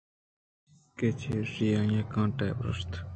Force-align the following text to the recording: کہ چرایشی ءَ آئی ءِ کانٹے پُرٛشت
کہ 0.97 1.07
چرایشی 1.19 1.65
ءَ 1.77 1.77
آئی 1.79 1.97
ءِ 2.01 2.09
کانٹے 2.13 2.47
پُرٛشت 2.57 2.91